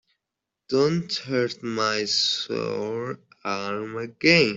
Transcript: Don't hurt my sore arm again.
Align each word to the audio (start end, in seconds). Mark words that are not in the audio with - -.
Don't 0.67 1.13
hurt 1.13 1.61
my 1.61 2.05
sore 2.05 3.19
arm 3.43 3.97
again. 3.97 4.49